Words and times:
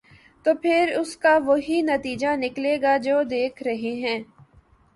تو 0.45 0.53
پھر 0.61 0.93
اس 0.99 1.17
کا 1.17 1.37
وہی 1.45 1.81
نتیجہ 1.81 2.35
نکلے 2.35 2.81
گا 2.81 2.97
جو 2.97 3.19
ہم 3.19 3.27
دیکھ 3.27 3.63
رہے 3.63 3.93
ہیں۔ 4.01 4.19